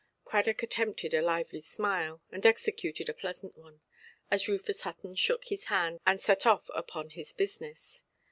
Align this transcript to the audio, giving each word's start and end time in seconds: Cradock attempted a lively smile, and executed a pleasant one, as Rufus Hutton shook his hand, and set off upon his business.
Cradock 0.25 0.63
attempted 0.63 1.13
a 1.13 1.21
lively 1.21 1.59
smile, 1.59 2.23
and 2.31 2.43
executed 2.43 3.07
a 3.07 3.13
pleasant 3.13 3.55
one, 3.55 3.81
as 4.31 4.47
Rufus 4.47 4.81
Hutton 4.81 5.13
shook 5.13 5.43
his 5.45 5.65
hand, 5.65 5.99
and 6.07 6.19
set 6.19 6.43
off 6.47 6.71
upon 6.73 7.11
his 7.11 7.33
business. 7.33 8.03